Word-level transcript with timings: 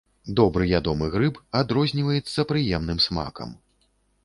Добры 0.37 0.63
ядомы 0.77 1.09
грыб, 1.15 1.35
адрозніваецца 1.61 2.47
прыемным 2.55 3.05
смакам. 3.09 3.49